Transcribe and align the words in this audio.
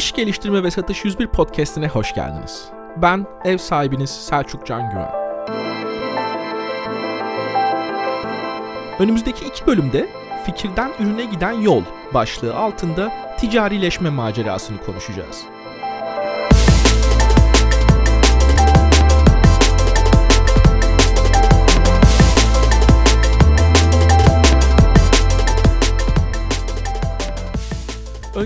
İş 0.00 0.12
Geliştirme 0.12 0.62
ve 0.62 0.70
Satış 0.70 1.04
101 1.04 1.26
podcastine 1.26 1.88
hoş 1.88 2.14
geldiniz. 2.14 2.68
Ben 2.96 3.26
ev 3.44 3.58
sahibiniz 3.58 4.10
Selçuk 4.10 4.66
Can 4.66 4.90
Güven. 4.90 5.10
Önümüzdeki 8.98 9.44
iki 9.44 9.66
bölümde 9.66 10.08
fikirden 10.46 10.92
ürüne 11.00 11.24
giden 11.24 11.52
yol 11.52 11.82
başlığı 12.14 12.56
altında 12.56 13.12
ticarileşme 13.38 14.10
macerasını 14.10 14.78
konuşacağız. 14.78 15.44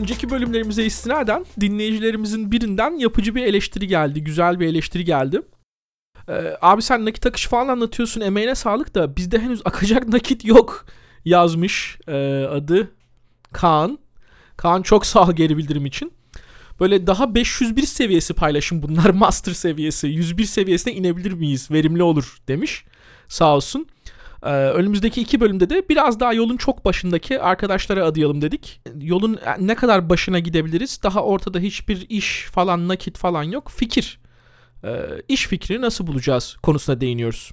Önceki 0.05 0.31
bölümlerimize 0.31 0.85
istinaden 0.85 1.47
dinleyicilerimizin 1.61 2.53
birinden 2.53 2.91
yapıcı 2.99 3.35
bir 3.35 3.45
eleştiri 3.45 3.87
geldi. 3.87 4.25
Güzel 4.25 4.61
bir 4.61 4.67
eleştiri 4.67 5.05
geldi. 5.05 5.43
Ee, 6.29 6.57
abi 6.61 6.83
sen 6.83 7.05
nakit 7.05 7.27
akışı 7.27 7.49
falan 7.49 7.69
anlatıyorsun 7.69 8.21
emeğine 8.21 8.55
sağlık 8.55 8.95
da 8.95 9.17
bizde 9.17 9.39
henüz 9.39 9.61
akacak 9.65 10.09
nakit 10.13 10.45
yok 10.45 10.87
yazmış 11.25 11.99
ee, 12.09 12.47
adı 12.51 12.91
Kaan. 13.53 13.99
Kaan 14.57 14.83
çok 14.83 15.07
sağ 15.07 15.33
geri 15.33 15.57
bildirim 15.57 15.87
için. 15.87 16.13
Böyle 16.81 17.07
daha 17.07 17.35
501 17.35 17.83
seviyesi 17.83 18.35
paylaşım 18.35 18.83
bunlar 18.83 19.11
master 19.15 19.53
seviyesi. 19.53 20.07
101 20.07 20.45
seviyesine 20.45 20.95
inebilir 20.95 21.33
miyiz? 21.33 21.71
Verimli 21.71 22.03
olur 22.03 22.39
demiş. 22.49 22.85
Sağ 23.29 23.57
olsun. 23.57 23.87
Ee, 24.45 24.49
önümüzdeki 24.51 25.21
iki 25.21 25.41
bölümde 25.41 25.71
de 25.71 25.89
biraz 25.89 26.21
daha 26.21 26.33
yolun 26.33 26.57
çok 26.57 26.85
başındaki 26.85 27.41
arkadaşlara 27.41 28.05
adayalım 28.05 28.43
dedik. 28.43 28.81
Yolun 29.01 29.39
ne 29.59 29.75
kadar 29.75 30.09
başına 30.09 30.39
gidebiliriz? 30.39 31.01
Daha 31.03 31.23
ortada 31.23 31.59
hiçbir 31.59 32.07
iş 32.09 32.45
falan 32.53 32.89
nakit 32.89 33.19
falan 33.19 33.43
yok. 33.43 33.71
Fikir. 33.71 34.21
Ee, 34.85 35.01
iş 35.29 35.47
fikrini 35.47 35.81
nasıl 35.81 36.07
bulacağız 36.07 36.57
konusuna 36.63 37.01
değiniyoruz. 37.01 37.51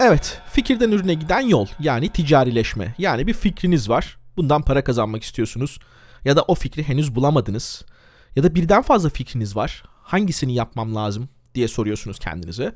Evet, 0.00 0.40
fikirden 0.52 0.90
ürüne 0.90 1.14
giden 1.14 1.40
yol 1.40 1.66
yani 1.80 2.08
ticarileşme. 2.08 2.94
Yani 2.98 3.26
bir 3.26 3.34
fikriniz 3.34 3.88
var. 3.88 4.18
Bundan 4.36 4.62
para 4.62 4.84
kazanmak 4.84 5.22
istiyorsunuz. 5.22 5.78
Ya 6.24 6.36
da 6.36 6.42
o 6.42 6.54
fikri 6.54 6.88
henüz 6.88 7.14
bulamadınız. 7.14 7.84
Ya 8.36 8.42
da 8.42 8.54
birden 8.54 8.82
fazla 8.82 9.08
fikriniz 9.08 9.56
var. 9.56 9.82
Hangisini 10.02 10.54
yapmam 10.54 10.94
lazım 10.94 11.28
diye 11.54 11.68
soruyorsunuz 11.68 12.18
kendinize. 12.18 12.74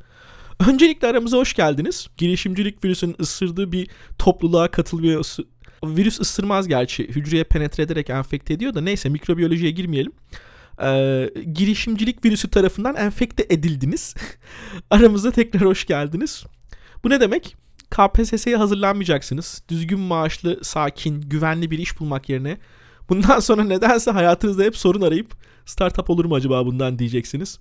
Öncelikle 0.60 1.08
aramıza 1.08 1.36
hoş 1.36 1.54
geldiniz. 1.54 2.08
Girişimcilik 2.16 2.84
virüsünün 2.84 3.16
ısırdığı 3.20 3.72
bir 3.72 3.88
topluluğa 4.18 4.70
katılmıyor. 4.70 5.36
Virüs 5.84 6.20
ısırmaz 6.20 6.68
gerçi. 6.68 7.08
Hücreye 7.08 7.44
penetre 7.44 7.82
ederek 7.82 8.10
enfekte 8.10 8.54
ediyor 8.54 8.74
da 8.74 8.80
neyse 8.80 9.08
mikrobiyolojiye 9.08 9.70
girmeyelim. 9.70 10.12
Ee, 10.82 11.30
girişimcilik 11.52 12.24
virüsü 12.24 12.50
tarafından 12.50 12.96
enfekte 12.96 13.46
edildiniz. 13.50 14.14
Aramıza 14.90 15.30
tekrar 15.30 15.62
hoş 15.62 15.86
geldiniz. 15.86 16.44
Bu 17.04 17.10
ne 17.10 17.20
demek? 17.20 17.56
KPSS'ye 17.90 18.56
hazırlanmayacaksınız. 18.56 19.62
Düzgün 19.68 20.00
maaşlı, 20.00 20.60
sakin, 20.62 21.20
güvenli 21.20 21.70
bir 21.70 21.78
iş 21.78 22.00
bulmak 22.00 22.28
yerine 22.28 22.58
bundan 23.08 23.40
sonra 23.40 23.64
nedense 23.64 24.10
hayatınızda 24.10 24.62
hep 24.62 24.76
sorun 24.76 25.00
arayıp 25.00 25.32
startup 25.66 26.10
olur 26.10 26.24
mu 26.24 26.34
acaba 26.34 26.66
bundan 26.66 26.98
diyeceksiniz. 26.98 27.60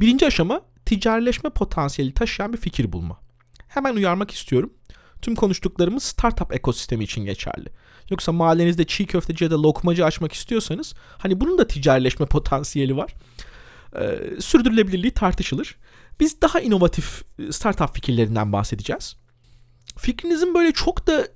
Birinci 0.00 0.26
aşama 0.26 0.60
ticarileşme 0.92 1.50
potansiyeli 1.50 2.14
taşıyan 2.14 2.52
bir 2.52 2.58
fikir 2.58 2.92
bulma. 2.92 3.20
Hemen 3.68 3.96
uyarmak 3.96 4.30
istiyorum. 4.30 4.72
Tüm 5.22 5.34
konuştuklarımız 5.34 6.02
startup 6.02 6.54
ekosistemi 6.54 7.04
için 7.04 7.24
geçerli. 7.24 7.68
Yoksa 8.10 8.32
mahallenizde 8.32 8.84
çiğ 8.84 9.06
köfteci 9.06 9.44
ya 9.44 9.50
da 9.50 9.62
lokmacı 9.62 10.04
açmak 10.04 10.32
istiyorsanız 10.32 10.94
hani 11.18 11.40
bunun 11.40 11.58
da 11.58 11.66
ticarileşme 11.66 12.26
potansiyeli 12.26 12.96
var. 12.96 13.14
Ee, 13.96 14.18
sürdürülebilirliği 14.40 15.10
tartışılır. 15.10 15.76
Biz 16.20 16.42
daha 16.42 16.60
inovatif 16.60 17.22
startup 17.50 17.94
fikirlerinden 17.94 18.52
bahsedeceğiz. 18.52 19.16
Fikrinizin 19.96 20.54
böyle 20.54 20.72
çok 20.72 21.06
da 21.06 21.28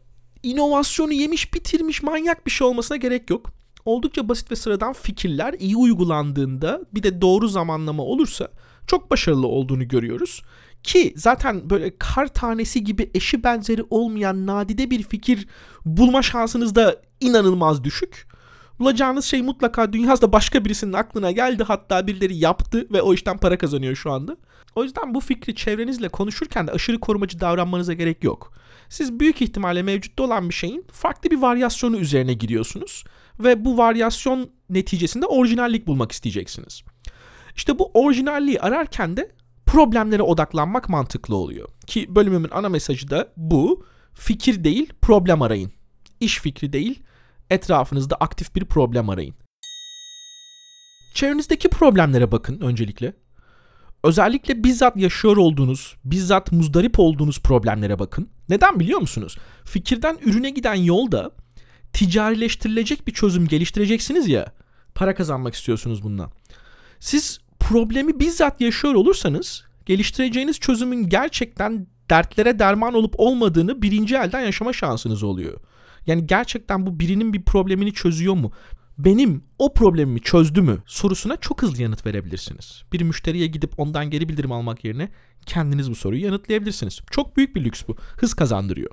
inovasyonu 0.43 1.13
yemiş 1.13 1.55
bitirmiş 1.55 2.03
manyak 2.03 2.47
bir 2.47 2.51
şey 2.51 2.67
olmasına 2.67 2.97
gerek 2.97 3.31
yok. 3.31 3.53
Oldukça 3.87 4.29
basit 4.29 4.51
ve 4.51 4.57
sıradan 4.57 4.93
fikirler 4.93 5.55
iyi 5.59 5.77
uygulandığında 5.77 6.81
bir 6.95 7.03
de 7.03 7.21
doğru 7.21 7.49
zamanlama 7.49 8.03
olursa 8.03 8.49
çok 8.87 9.11
başarılı 9.11 9.47
olduğunu 9.47 9.89
görüyoruz. 9.89 10.43
Ki 10.83 11.13
zaten 11.17 11.71
böyle 11.71 11.99
kar 11.99 12.27
tanesi 12.27 12.85
gibi 12.85 13.11
eşi 13.15 13.45
benzeri 13.45 13.85
olmayan 13.91 14.47
nadide 14.47 14.91
bir 14.91 15.03
fikir 15.03 15.49
bulma 15.85 16.23
şansınız 16.23 16.75
da 16.75 17.03
inanılmaz 17.21 17.85
düşük. 17.85 18.27
Bulacağınız 18.79 19.25
şey 19.25 19.43
mutlaka 19.43 19.93
dünyada 19.93 20.33
başka 20.33 20.65
birisinin 20.65 20.93
aklına 20.93 21.31
geldi 21.31 21.63
hatta 21.63 22.07
birileri 22.07 22.37
yaptı 22.37 22.87
ve 22.93 23.03
o 23.03 23.15
işten 23.15 23.39
para 23.39 23.59
kazanıyor 23.59 23.97
şu 23.97 24.13
anda. 24.13 24.37
O 24.75 24.85
yüzden 24.85 25.15
bu 25.15 25.21
fikri 25.21 25.55
çevrenizle 25.55 26.09
konuşurken 26.09 26.67
de 26.67 26.73
aşırı 26.73 27.01
korumacı 27.01 27.41
davranmanıza 27.41 27.93
gerek 27.93 28.25
yok. 28.25 28.53
Siz 28.89 29.21
büyük 29.21 29.43
ihtimalle 29.43 29.83
mevcutta 29.83 30.23
olan 30.23 30.49
bir 30.49 30.55
şeyin 30.55 30.85
farklı 30.93 31.31
bir 31.31 31.39
varyasyonu 31.39 31.97
üzerine 31.97 32.35
gidiyorsunuz 32.35 33.05
ve 33.41 33.65
bu 33.65 33.79
varyasyon 33.79 34.51
neticesinde 34.71 35.27
orijinallik 35.27 35.87
bulmak 35.87 36.13
isteyeceksiniz. 36.13 36.83
İşte 37.57 37.79
bu 37.79 37.91
orijinalliği 37.95 38.61
ararken 38.61 39.17
de 39.17 39.33
problemlere 39.67 40.23
odaklanmak 40.23 40.89
mantıklı 40.89 41.37
oluyor. 41.37 41.69
Ki 41.87 42.15
bölümümün 42.15 42.51
ana 42.53 42.69
mesajı 42.69 43.11
da 43.11 43.33
bu. 43.37 43.85
Fikir 44.15 44.65
değil, 44.65 44.93
problem 45.03 45.43
arayın. 45.43 45.73
İş 46.21 46.41
fikri 46.41 46.73
değil, 46.73 47.03
etrafınızda 47.51 48.17
aktif 48.17 48.55
bir 48.55 48.65
problem 48.65 49.11
arayın. 49.11 49.35
Çevrenizdeki 51.15 51.69
problemlere 51.69 52.33
bakın 52.33 52.61
öncelikle. 52.61 53.13
Özellikle 54.05 54.65
bizzat 54.65 54.97
yaşıyor 54.97 55.37
olduğunuz, 55.37 55.97
bizzat 56.05 56.53
muzdarip 56.53 56.99
olduğunuz 56.99 57.41
problemlere 57.41 57.99
bakın. 57.99 58.29
Neden 58.49 58.81
biliyor 58.81 59.01
musunuz? 59.01 59.39
Fikirden 59.65 60.19
ürüne 60.23 60.51
giden 60.51 60.75
yolda 60.75 61.31
ticarileştirilecek 61.93 63.07
bir 63.07 63.13
çözüm 63.13 63.47
geliştireceksiniz 63.47 64.29
ya. 64.29 64.53
Para 64.95 65.15
kazanmak 65.15 65.55
istiyorsunuz 65.55 66.03
bundan. 66.03 66.31
Siz 67.01 67.41
problemi 67.61 68.21
bizzat 68.21 68.61
yaşıyor 68.61 68.95
olursanız 68.95 69.65
geliştireceğiniz 69.87 70.61
çözümün 70.61 71.09
gerçekten 71.09 71.87
dertlere 72.11 72.59
derman 72.59 72.95
olup 72.95 73.15
olmadığını 73.19 73.83
birinci 73.83 74.17
elden 74.17 74.41
yaşama 74.41 74.73
şansınız 74.73 75.23
oluyor. 75.23 75.61
Yani 76.07 76.27
gerçekten 76.27 76.87
bu 76.87 77.01
birinin 77.01 77.33
bir 77.33 77.43
problemini 77.43 77.93
çözüyor 77.93 78.35
mu? 78.35 78.53
Benim 78.99 79.45
o 79.59 79.75
problemimi 79.75 80.21
çözdü 80.21 80.63
mü 80.63 80.79
sorusuna 80.87 81.37
çok 81.37 81.63
hızlı 81.63 81.83
yanıt 81.83 82.07
verebilirsiniz. 82.07 82.83
Bir 82.93 83.03
müşteriye 83.03 83.47
gidip 83.47 83.73
ondan 83.79 84.11
geri 84.11 84.29
bildirim 84.29 84.53
almak 84.53 84.85
yerine 84.85 85.09
kendiniz 85.47 85.91
bu 85.91 85.95
soruyu 85.95 86.25
yanıtlayabilirsiniz. 86.25 87.01
Çok 87.11 87.37
büyük 87.37 87.57
bir 87.57 87.65
lüks 87.65 87.83
bu. 87.89 87.97
Hız 88.17 88.35
kazandırıyor. 88.35 88.91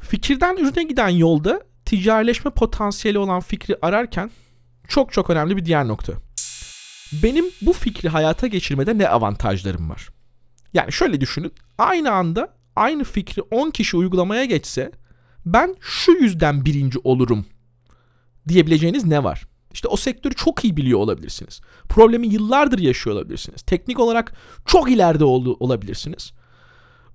Fikirden 0.00 0.56
ürüne 0.56 0.82
giden 0.82 1.08
yolda 1.08 1.62
ticarileşme 1.84 2.50
potansiyeli 2.50 3.18
olan 3.18 3.40
fikri 3.40 3.76
ararken 3.82 4.30
çok 4.88 5.12
çok 5.12 5.30
önemli 5.30 5.56
bir 5.56 5.64
diğer 5.64 5.88
nokta. 5.88 6.12
Benim 7.22 7.44
bu 7.62 7.72
fikri 7.72 8.08
hayata 8.08 8.46
geçirmede 8.46 8.98
ne 8.98 9.08
avantajlarım 9.08 9.90
var? 9.90 10.08
Yani 10.74 10.92
şöyle 10.92 11.20
düşünün. 11.20 11.52
Aynı 11.78 12.12
anda 12.12 12.54
aynı 12.76 13.04
fikri 13.04 13.42
10 13.42 13.70
kişi 13.70 13.96
uygulamaya 13.96 14.44
geçse 14.44 14.92
ben 15.52 15.76
şu 15.80 16.12
yüzden 16.12 16.64
birinci 16.64 16.98
olurum 17.04 17.46
diyebileceğiniz 18.48 19.04
ne 19.04 19.24
var? 19.24 19.46
İşte 19.72 19.88
o 19.88 19.96
sektörü 19.96 20.34
çok 20.34 20.64
iyi 20.64 20.76
biliyor 20.76 20.98
olabilirsiniz. 20.98 21.60
Problemi 21.88 22.26
yıllardır 22.26 22.78
yaşıyor 22.78 23.16
olabilirsiniz. 23.16 23.62
Teknik 23.62 23.98
olarak 23.98 24.32
çok 24.66 24.90
ileride 24.90 25.24
oldu, 25.24 25.56
olabilirsiniz. 25.60 26.32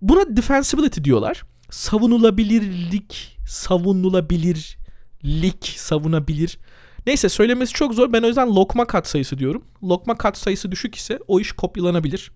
Buna 0.02 0.38
defensibility 0.38 1.04
diyorlar. 1.04 1.44
Savunulabilirlik, 1.70 3.38
savunulabilirlik, 3.48 5.66
savunabilir. 5.78 6.60
Neyse 7.08 7.30
söylemesi 7.30 7.74
çok 7.74 7.94
zor. 7.94 8.14
Ben 8.14 8.24
o 8.24 8.28
yüzden 8.28 8.56
lokma 8.56 8.88
kat 8.88 9.08
sayısı 9.08 9.40
diyorum. 9.40 9.64
Lokma 9.84 10.18
kat 10.18 10.38
sayısı 10.38 10.72
düşük 10.72 10.96
ise 10.96 11.20
o 11.28 11.40
iş 11.40 11.52
kopyalanabilir. 11.52 12.32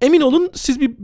Emin 0.00 0.20
olun 0.20 0.50
siz 0.54 0.80
bir 0.80 0.96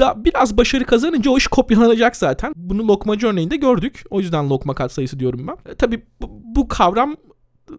da 0.00 0.24
biraz 0.24 0.56
başarı 0.56 0.84
kazanınca 0.84 1.30
o 1.30 1.38
iş 1.38 1.46
kopyalanacak 1.46 2.16
zaten. 2.16 2.52
Bunu 2.56 2.88
lokmacı 2.88 3.26
örneğinde 3.26 3.56
gördük. 3.56 4.04
O 4.10 4.20
yüzden 4.20 4.50
lokma 4.50 4.74
kat 4.74 4.92
sayısı 4.92 5.20
diyorum 5.20 5.46
ben. 5.46 5.72
E, 5.72 5.74
tabii 5.74 6.06
bu, 6.22 6.28
bu 6.44 6.68
kavram 6.68 7.16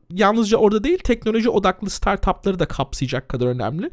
yalnızca 0.09 0.57
orada 0.57 0.83
değil 0.83 0.99
teknoloji 0.99 1.49
odaklı 1.49 1.89
startupları 1.89 2.59
da 2.59 2.65
kapsayacak 2.65 3.29
kadar 3.29 3.45
önemli. 3.47 3.91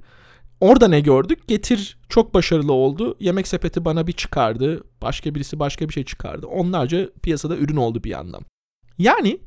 Orada 0.61 0.89
ne 0.89 1.01
gördük? 1.01 1.49
Getir 1.49 1.99
çok 2.09 2.35
başarılı 2.35 2.73
oldu. 2.73 3.17
Yemek 3.21 3.49
sepeti 3.49 3.85
bana 3.85 4.07
bir 4.07 4.13
çıkardı. 4.13 4.85
Başka 5.03 5.35
birisi 5.35 5.59
başka 5.59 5.89
bir 5.89 5.93
şey 5.93 6.05
çıkardı. 6.05 6.47
Onlarca 6.47 7.11
piyasada 7.23 7.57
ürün 7.57 7.77
oldu 7.77 8.05
bir 8.05 8.11
yandan. 8.11 8.43
Yani 8.99 9.41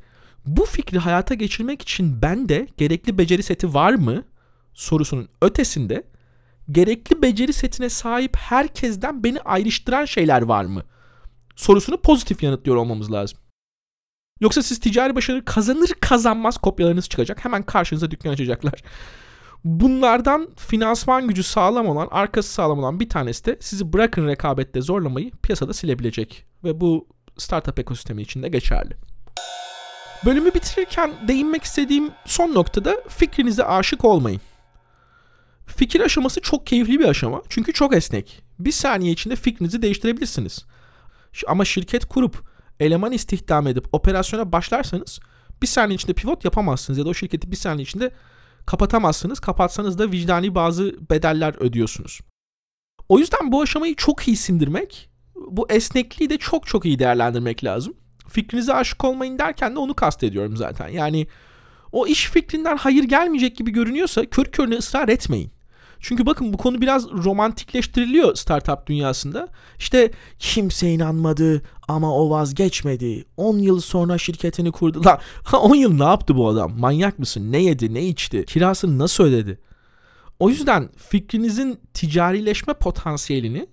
bu 0.46 0.64
fikri 0.64 0.98
hayata 0.98 1.34
geçirmek 1.34 1.82
için 1.82 2.22
bende 2.22 2.66
gerekli 2.76 3.18
beceri 3.18 3.42
seti 3.42 3.74
var 3.74 3.94
mı 3.94 4.24
sorusunun 4.74 5.28
ötesinde 5.42 6.02
gerekli 6.70 7.22
beceri 7.22 7.52
setine 7.52 7.88
sahip 7.88 8.36
herkesten 8.36 9.24
beni 9.24 9.40
ayrıştıran 9.40 10.04
şeyler 10.04 10.42
var 10.42 10.64
mı 10.64 10.82
sorusunu 11.56 12.00
pozitif 12.00 12.42
yanıtlıyor 12.42 12.76
olmamız 12.76 13.12
lazım. 13.12 13.38
Yoksa 14.40 14.62
siz 14.62 14.80
ticari 14.80 15.16
başarı 15.16 15.44
kazanır 15.44 15.90
kazanmaz 16.00 16.58
kopyalarınız 16.58 17.08
çıkacak. 17.08 17.44
Hemen 17.44 17.62
karşınıza 17.62 18.10
dükkan 18.10 18.30
açacaklar. 18.30 18.82
Bunlardan 19.64 20.48
finansman 20.56 21.28
gücü 21.28 21.42
sağlam 21.42 21.88
olan, 21.88 22.08
arkası 22.10 22.52
sağlam 22.52 22.78
olan 22.78 23.00
bir 23.00 23.08
tanesi 23.08 23.44
de 23.44 23.58
sizi 23.60 23.92
bırakın 23.92 24.26
rekabette 24.26 24.80
zorlamayı 24.80 25.30
piyasada 25.30 25.74
silebilecek. 25.74 26.46
Ve 26.64 26.80
bu 26.80 27.08
startup 27.38 27.78
ekosistemi 27.78 28.22
için 28.22 28.42
de 28.42 28.48
geçerli. 28.48 28.96
Bölümü 30.24 30.54
bitirirken 30.54 31.12
değinmek 31.28 31.62
istediğim 31.62 32.10
son 32.26 32.54
noktada 32.54 32.96
fikrinize 33.08 33.64
aşık 33.64 34.04
olmayın. 34.04 34.40
Fikir 35.82 36.00
aşaması 36.00 36.40
çok 36.40 36.66
keyifli 36.66 36.98
bir 36.98 37.04
aşama 37.04 37.42
çünkü 37.48 37.72
çok 37.72 37.94
esnek. 37.94 38.42
Bir 38.58 38.72
saniye 38.72 39.12
içinde 39.12 39.36
fikrinizi 39.36 39.82
değiştirebilirsiniz. 39.82 40.64
Ama 41.46 41.64
şirket 41.64 42.04
kurup 42.04 42.42
eleman 42.80 43.12
istihdam 43.12 43.66
edip 43.66 43.84
operasyona 43.92 44.52
başlarsanız 44.52 45.20
bir 45.62 45.66
saniye 45.66 45.94
içinde 45.94 46.12
pivot 46.12 46.44
yapamazsınız 46.44 46.98
ya 46.98 47.04
da 47.04 47.08
o 47.08 47.14
şirketi 47.14 47.50
bir 47.50 47.56
saniye 47.56 47.82
içinde 47.82 48.10
kapatamazsınız. 48.66 49.40
Kapatsanız 49.40 49.98
da 49.98 50.10
vicdani 50.10 50.54
bazı 50.54 50.94
bedeller 51.10 51.54
ödüyorsunuz. 51.58 52.20
O 53.08 53.18
yüzden 53.18 53.52
bu 53.52 53.62
aşamayı 53.62 53.96
çok 53.96 54.28
iyi 54.28 54.36
sindirmek, 54.36 55.10
bu 55.34 55.66
esnekliği 55.70 56.30
de 56.30 56.38
çok 56.38 56.66
çok 56.66 56.84
iyi 56.84 56.98
değerlendirmek 56.98 57.64
lazım. 57.64 57.94
Fikrinize 58.28 58.74
aşık 58.74 59.04
olmayın 59.04 59.38
derken 59.38 59.74
de 59.74 59.78
onu 59.78 59.94
kastediyorum 59.94 60.56
zaten. 60.56 60.88
Yani 60.88 61.26
o 61.92 62.06
iş 62.06 62.30
fikrinden 62.30 62.76
hayır 62.76 63.04
gelmeyecek 63.04 63.56
gibi 63.56 63.70
görünüyorsa 63.70 64.26
kör 64.26 64.44
körüne 64.44 64.74
ısrar 64.74 65.08
etmeyin. 65.08 65.52
Çünkü 66.02 66.26
bakın 66.26 66.52
bu 66.52 66.56
konu 66.56 66.80
biraz 66.80 67.10
romantikleştiriliyor 67.10 68.34
startup 68.34 68.86
dünyasında. 68.86 69.48
İşte 69.78 70.10
kimse 70.38 70.90
inanmadı 70.90 71.62
ama 71.88 72.14
o 72.16 72.30
vazgeçmedi. 72.30 73.24
10 73.36 73.58
yıl 73.58 73.80
sonra 73.80 74.18
şirketini 74.18 74.72
kurdu. 74.72 75.02
Lan 75.04 75.18
10 75.52 75.74
yıl 75.74 75.92
ne 75.92 76.04
yaptı 76.04 76.36
bu 76.36 76.48
adam? 76.48 76.78
Manyak 76.78 77.18
mısın? 77.18 77.52
Ne 77.52 77.62
yedi, 77.62 77.94
ne 77.94 78.06
içti? 78.06 78.44
Kirasını 78.46 78.98
nasıl 78.98 79.24
ödedi? 79.24 79.58
O 80.38 80.48
yüzden 80.48 80.88
fikrinizin 80.96 81.80
ticarileşme 81.94 82.74
potansiyelini 82.74 83.66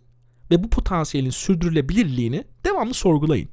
ve 0.51 0.63
bu 0.63 0.69
potansiyelin 0.69 1.29
sürdürülebilirliğini 1.29 2.43
devamlı 2.65 2.93
sorgulayın. 2.93 3.49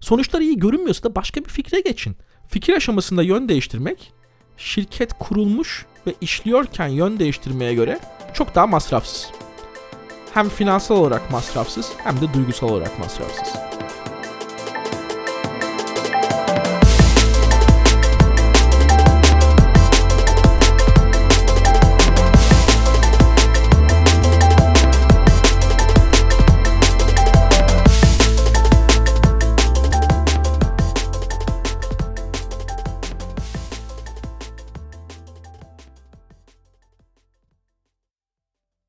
Sonuçlar 0.00 0.40
iyi 0.40 0.58
görünmüyorsa 0.58 1.10
da 1.10 1.14
başka 1.14 1.44
bir 1.44 1.50
fikre 1.50 1.80
geçin. 1.80 2.16
Fikir 2.48 2.72
aşamasında 2.72 3.22
yön 3.22 3.48
değiştirmek 3.48 4.12
şirket 4.60 5.12
kurulmuş 5.18 5.86
ve 6.06 6.14
işliyorken 6.20 6.88
yön 6.88 7.18
değiştirmeye 7.18 7.74
göre 7.74 8.00
çok 8.34 8.54
daha 8.54 8.66
masrafsız. 8.66 9.30
Hem 10.34 10.48
finansal 10.48 10.96
olarak 10.96 11.30
masrafsız 11.30 11.92
hem 12.04 12.20
de 12.20 12.34
duygusal 12.34 12.68
olarak 12.68 12.98
masrafsız. 12.98 13.54